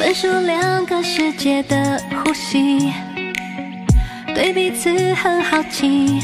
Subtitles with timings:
[0.00, 2.90] 分属两个世界的呼吸，
[4.34, 6.18] 对彼此很好奇。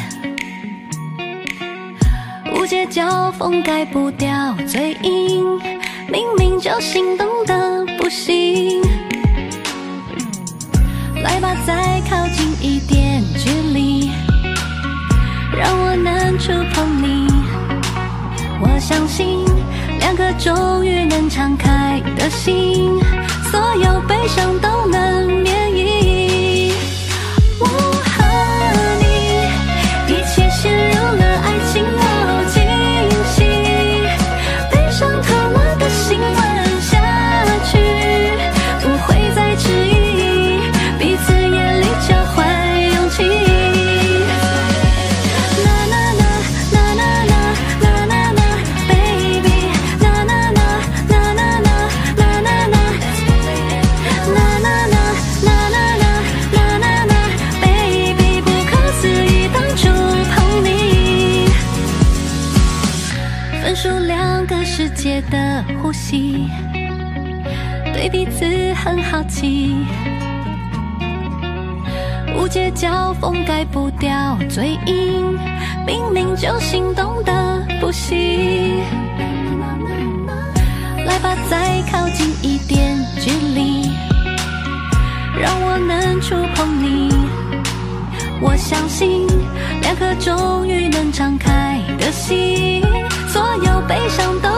[2.54, 5.60] 无解交锋改不掉嘴硬，
[6.10, 8.80] 明明就心动的不行。
[11.22, 14.10] 来吧，再靠近一点距离，
[15.54, 17.28] 让我能触碰你。
[18.58, 19.44] 我相信，
[19.98, 22.98] 两颗终于能敞开的心，
[63.66, 66.48] 分属两个世界的呼吸，
[67.92, 69.74] 对彼此很好奇。
[72.38, 75.36] 无界交锋改不掉嘴硬，
[75.84, 78.78] 明明就心动的不行。
[81.04, 83.90] 来吧，再靠近一点距离，
[85.42, 87.12] 让我能触碰你。
[88.40, 89.26] 我相信，
[89.82, 92.75] 两颗终于能敞开的心，
[93.86, 94.55] 悲伤都